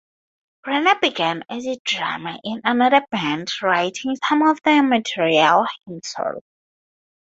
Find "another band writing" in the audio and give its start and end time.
2.63-4.15